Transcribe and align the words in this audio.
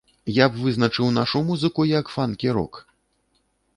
Я 0.35 0.45
б 0.53 0.61
вызначаў 0.61 1.11
нашу 1.17 1.43
музыку, 1.49 1.87
як 1.91 2.05
фанкі-рок. 2.17 2.73